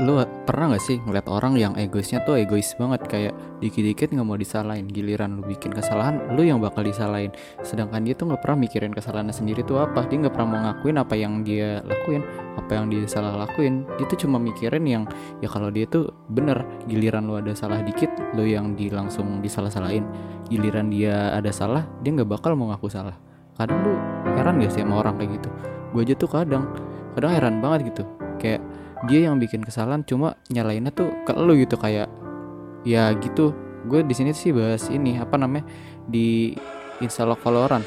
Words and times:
lu 0.00 0.16
pernah 0.48 0.72
gak 0.72 0.84
sih 0.88 0.96
ngeliat 1.04 1.28
orang 1.28 1.52
yang 1.60 1.76
egoisnya 1.76 2.24
tuh 2.24 2.40
egois 2.40 2.72
banget? 2.80 3.04
Kayak 3.04 3.36
dikit-dikit 3.60 4.08
nggak 4.16 4.24
mau 4.24 4.40
disalahin 4.40 4.88
giliran 4.88 5.36
lu 5.36 5.44
bikin 5.44 5.68
kesalahan 5.68 6.32
lu 6.32 6.48
yang 6.48 6.64
bakal 6.64 6.80
disalahin. 6.80 7.28
Sedangkan 7.60 8.00
dia 8.00 8.16
tuh 8.16 8.32
nggak 8.32 8.40
pernah 8.40 8.64
mikirin 8.64 8.96
kesalahannya 8.96 9.36
sendiri 9.36 9.60
tuh 9.60 9.84
apa. 9.84 10.08
Dia 10.08 10.24
nggak 10.24 10.32
pernah 10.32 10.48
mau 10.48 10.60
ngakuin 10.64 10.96
apa 10.96 11.14
yang 11.18 11.44
dia 11.44 11.84
lakuin 11.84 12.24
apa 12.56 12.72
yang 12.72 12.88
dia 12.88 13.04
salah 13.04 13.36
lakuin. 13.36 13.84
Dia 14.00 14.08
tuh 14.08 14.24
cuma 14.24 14.40
mikirin 14.40 14.84
yang 14.88 15.04
ya 15.44 15.48
kalau 15.52 15.68
dia 15.68 15.84
tuh 15.84 16.08
bener 16.32 16.64
giliran 16.88 17.28
lu 17.28 17.36
ada 17.36 17.52
salah 17.52 17.84
dikit 17.84 18.08
lu 18.32 18.48
yang 18.48 18.72
di 18.72 18.88
langsung 18.88 19.44
disalah-salahin. 19.44 20.08
Giliran 20.48 20.88
dia 20.88 21.36
ada 21.36 21.52
salah 21.52 21.84
dia 22.00 22.16
nggak 22.16 22.32
bakal 22.32 22.56
mau 22.56 22.72
ngaku 22.72 22.88
salah. 22.88 23.16
Kadang 23.60 23.84
lu 23.84 23.92
heran 24.40 24.56
gak 24.56 24.72
sih 24.72 24.80
sama 24.80 25.04
orang 25.04 25.20
kayak 25.20 25.36
gitu? 25.36 25.52
Gue 25.92 26.08
aja 26.08 26.16
tuh 26.16 26.30
kadang 26.32 26.64
kadang 27.12 27.36
heran 27.36 27.60
banget 27.60 27.92
gitu 27.92 28.21
kayak 28.42 28.60
dia 29.06 29.30
yang 29.30 29.38
bikin 29.38 29.62
kesalahan 29.62 30.02
cuma 30.02 30.34
nyalainnya 30.50 30.90
tuh 30.90 31.10
ke 31.22 31.30
lu 31.38 31.54
gitu 31.62 31.78
kayak 31.78 32.10
ya 32.82 33.14
gitu. 33.22 33.54
Gue 33.86 34.06
di 34.06 34.14
sini 34.14 34.30
sih 34.30 34.54
bahas 34.54 34.86
ini 34.90 35.18
apa 35.18 35.38
namanya 35.38 35.66
di 36.06 36.54
install 37.02 37.34
Valorant. 37.38 37.82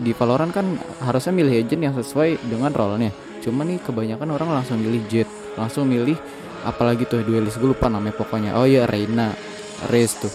Di 0.00 0.16
Valorant 0.16 0.52
kan 0.52 0.76
harusnya 1.04 1.32
milih 1.36 1.64
agent 1.64 1.80
yang 1.84 1.94
sesuai 1.96 2.40
dengan 2.48 2.72
role-nya. 2.72 3.12
Cuma 3.44 3.64
nih 3.64 3.80
kebanyakan 3.80 4.28
orang 4.36 4.48
langsung 4.60 4.80
milih 4.80 5.04
Jet 5.08 5.28
langsung 5.56 5.90
milih 5.90 6.16
apalagi 6.64 7.04
tuh 7.04 7.20
duelis 7.26 7.60
gue 7.60 7.68
lupa 7.68 7.92
namanya 7.92 8.16
pokoknya. 8.16 8.56
Oh 8.56 8.64
ya 8.64 8.88
Reina 8.88 9.36
Raze 9.92 10.16
tuh. 10.16 10.32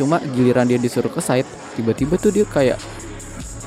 Cuma 0.00 0.18
giliran 0.24 0.66
dia 0.66 0.80
disuruh 0.80 1.12
ke 1.12 1.20
site 1.20 1.46
tiba-tiba 1.76 2.16
tuh 2.16 2.32
dia 2.32 2.48
kayak 2.48 2.80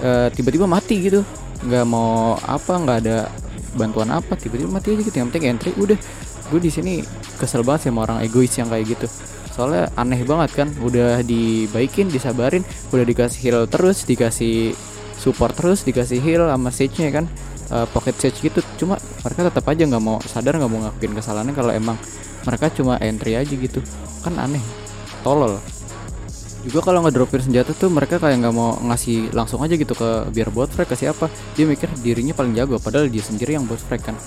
uh, 0.02 0.28
tiba-tiba 0.34 0.66
mati 0.66 1.06
gitu. 1.06 1.22
Nggak 1.64 1.86
mau 1.86 2.34
apa 2.42 2.74
nggak 2.82 2.98
ada 3.06 3.30
bantuan 3.78 4.10
apa 4.10 4.34
tiba-tiba 4.34 4.74
mati 4.74 4.98
aja 4.98 5.02
gitu. 5.06 5.16
Yang 5.16 5.28
penting 5.32 5.46
entry 5.54 5.72
udah. 5.78 6.00
Gue 6.48 6.60
di 6.64 6.72
sini 6.72 7.04
kesel 7.38 7.62
banget 7.62 7.92
sama 7.92 8.08
orang 8.08 8.24
egois 8.26 8.52
yang 8.58 8.72
kayak 8.72 8.98
gitu. 8.98 9.08
Soalnya 9.54 9.94
aneh 10.00 10.22
banget 10.26 10.54
kan 10.54 10.68
udah 10.82 11.22
dibaikin 11.22 12.10
disabarin 12.10 12.66
udah 12.94 13.06
dikasih 13.06 13.40
heal 13.42 13.60
terus 13.68 14.06
dikasih 14.06 14.72
support 15.18 15.58
terus 15.58 15.82
dikasih 15.84 16.22
heal 16.22 16.46
sama 16.46 16.70
sage 16.70 16.98
nya 17.02 17.10
kan 17.10 17.26
uh, 17.70 17.86
pocket 17.90 18.16
sage 18.18 18.40
gitu. 18.42 18.64
Cuma 18.80 18.98
mereka 19.26 19.52
tetap 19.52 19.66
aja 19.68 19.84
nggak 19.84 20.04
mau 20.04 20.18
sadar 20.24 20.56
nggak 20.56 20.72
mau 20.72 20.88
ngakuin 20.88 21.14
kesalahannya 21.20 21.54
kalau 21.54 21.72
emang 21.76 21.98
mereka 22.48 22.72
cuma 22.72 22.96
entry 23.04 23.36
aja 23.36 23.54
gitu. 23.54 23.84
Kan 24.24 24.40
aneh. 24.40 24.64
Tolol 25.26 25.77
juga 26.66 26.80
kalau 26.82 27.06
ngedropin 27.06 27.44
senjata 27.44 27.76
tuh 27.76 27.92
mereka 27.94 28.18
kayak 28.18 28.42
nggak 28.42 28.56
mau 28.56 28.80
ngasih 28.90 29.34
langsung 29.36 29.62
aja 29.62 29.78
gitu 29.78 29.94
ke 29.94 30.32
biar 30.34 30.50
bot 30.50 30.72
frag 30.72 30.90
ke 30.90 30.96
siapa. 30.98 31.30
Dia 31.54 31.70
mikir 31.70 31.90
dirinya 32.02 32.34
paling 32.34 32.58
jago 32.58 32.82
padahal 32.82 33.12
dia 33.12 33.22
sendiri 33.22 33.54
yang 33.54 33.70
bot 33.70 33.80
frag 33.80 34.02
kan. 34.02 34.18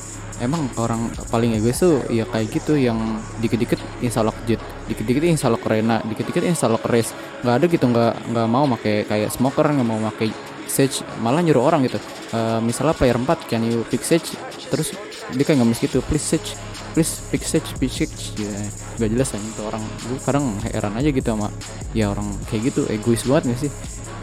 Emang 0.41 0.72
orang 0.81 1.12
paling 1.28 1.53
egois 1.53 1.77
tuh 1.77 2.00
ya 2.09 2.25
kayak 2.25 2.48
gitu 2.48 2.72
yang 2.72 2.97
dikit-dikit 3.45 3.77
instalok 4.00 4.33
jet 4.48 4.56
dikit-dikit 4.89 5.28
instalok 5.28 5.61
rena 5.69 6.00
dikit-dikit 6.00 6.48
instalok 6.48 6.81
race 6.89 7.12
nggak 7.45 7.55
ada 7.61 7.67
gitu 7.69 7.84
nggak 7.84 8.12
nggak 8.33 8.48
mau 8.48 8.65
pakai 8.72 9.05
kayak 9.05 9.28
smoker 9.37 9.69
nggak 9.69 9.84
mau 9.84 10.00
pakai 10.09 10.33
sage 10.70 11.02
malah 11.18 11.42
nyuruh 11.42 11.66
orang 11.66 11.82
gitu. 11.90 11.98
Uh, 12.30 12.62
misalnya 12.62 12.94
player 12.94 13.18
4 13.18 13.50
can 13.50 13.66
you 13.66 13.82
pick 13.90 14.06
sage 14.06 14.38
terus 14.70 14.94
dia 15.34 15.42
kayak 15.42 15.58
ngemis 15.62 15.82
gitu 15.82 15.98
please 16.06 16.22
sage 16.22 16.54
please 16.94 17.22
pick 17.30 17.42
stage 17.46 17.70
pick 17.78 17.90
stage 17.90 18.34
ya 18.38 18.50
gak 18.98 19.10
jelas 19.14 19.30
aja 19.34 19.48
tuh 19.54 19.64
orang 19.70 19.82
gue 19.82 20.18
kadang 20.26 20.46
heran 20.66 20.94
aja 20.98 21.08
gitu 21.14 21.28
sama 21.30 21.48
ya 21.94 22.10
orang 22.10 22.34
kayak 22.50 22.74
gitu 22.74 22.86
egois 22.91 23.22
banget 23.26 23.54
gak 23.54 23.60
sih? 23.66 23.72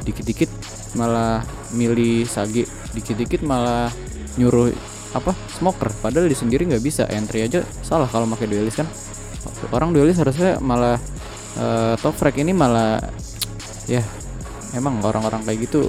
Dikit-dikit 0.08 0.52
malah 0.96 1.44
milih 1.76 2.24
sage 2.28 2.64
dikit-dikit 2.96 3.44
malah 3.44 3.92
nyuruh 4.40 4.72
apa 5.16 5.32
smoker. 5.52 5.92
Padahal 6.04 6.28
di 6.28 6.36
sendiri 6.38 6.68
nggak 6.68 6.84
bisa 6.84 7.08
entry 7.12 7.44
aja 7.48 7.64
salah 7.84 8.08
kalau 8.08 8.28
pakai 8.32 8.48
duelis 8.48 8.76
kan. 8.76 8.88
Orang 9.72 9.96
duelis 9.96 10.20
harusnya 10.20 10.60
malah 10.60 11.00
uh, 11.60 11.96
top 12.00 12.16
frag 12.16 12.36
ini 12.40 12.52
malah 12.52 13.00
ya 13.88 14.04
emang 14.76 15.00
orang-orang 15.00 15.44
kayak 15.48 15.72
gitu 15.72 15.88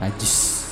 I 0.00 0.10
just 0.10 0.67